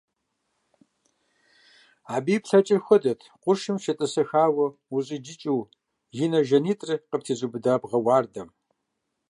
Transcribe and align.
Абы 2.15 2.31
и 2.35 2.37
плъэкӀэр 2.43 2.79
хуэдэт 2.85 3.21
къуршым 3.41 3.77
щетӀысэхауэ 3.83 4.65
ущӀиджыкӀыу 4.95 5.61
и 6.23 6.27
нэ 6.31 6.39
жанитӀыр 6.47 6.91
къыптезубыда 7.09 7.73
бгъэ 7.81 7.99
уардэм. 8.05 8.49